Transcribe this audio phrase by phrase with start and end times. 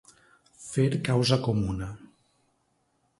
[0.67, 1.91] Fer causa comuna.